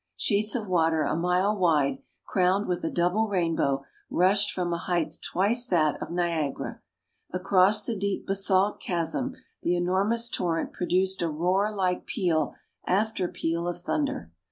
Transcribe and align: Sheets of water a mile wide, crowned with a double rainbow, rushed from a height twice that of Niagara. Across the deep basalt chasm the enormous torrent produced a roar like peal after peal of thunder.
Sheets 0.17 0.55
of 0.55 0.65
water 0.67 1.03
a 1.03 1.15
mile 1.15 1.55
wide, 1.55 1.99
crowned 2.25 2.67
with 2.67 2.83
a 2.83 2.89
double 2.89 3.27
rainbow, 3.27 3.85
rushed 4.09 4.51
from 4.51 4.73
a 4.73 4.77
height 4.79 5.13
twice 5.21 5.63
that 5.67 6.01
of 6.01 6.09
Niagara. 6.09 6.81
Across 7.31 7.85
the 7.85 7.95
deep 7.95 8.25
basalt 8.25 8.79
chasm 8.79 9.35
the 9.61 9.75
enormous 9.75 10.27
torrent 10.31 10.73
produced 10.73 11.21
a 11.21 11.29
roar 11.29 11.71
like 11.71 12.07
peal 12.07 12.55
after 12.87 13.27
peal 13.27 13.67
of 13.67 13.77
thunder. 13.77 14.31